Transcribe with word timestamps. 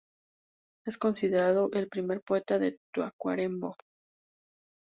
Es 0.83 0.97
considerado 0.97 1.69
el 1.73 1.87
primer 1.87 2.21
poeta 2.21 2.57
de 2.57 2.75
Tacuarembó. 2.91 3.75